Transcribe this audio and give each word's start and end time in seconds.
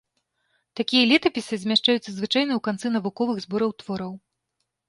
Такія 0.79 1.03
летапісы 1.11 1.59
змяшчаюцца 1.63 2.05
звычайна 2.11 2.51
ў 2.57 2.61
канцы 2.69 2.87
навуковых 2.97 3.37
збораў 3.45 3.71
твораў. 3.83 4.13